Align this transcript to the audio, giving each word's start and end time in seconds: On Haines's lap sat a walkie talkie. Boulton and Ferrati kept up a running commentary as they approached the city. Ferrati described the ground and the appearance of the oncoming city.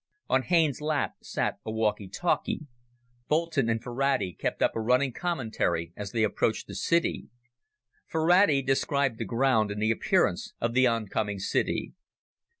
On 0.29 0.41
Haines's 0.41 0.81
lap 0.81 1.13
sat 1.21 1.59
a 1.63 1.69
walkie 1.71 2.07
talkie. 2.09 2.61
Boulton 3.27 3.69
and 3.69 3.83
Ferrati 3.83 4.33
kept 4.33 4.63
up 4.63 4.75
a 4.75 4.81
running 4.81 5.13
commentary 5.13 5.93
as 5.95 6.11
they 6.11 6.23
approached 6.23 6.65
the 6.65 6.73
city. 6.73 7.27
Ferrati 8.07 8.63
described 8.63 9.19
the 9.19 9.25
ground 9.25 9.69
and 9.69 9.79
the 9.79 9.91
appearance 9.91 10.55
of 10.59 10.73
the 10.73 10.87
oncoming 10.87 11.37
city. 11.37 11.93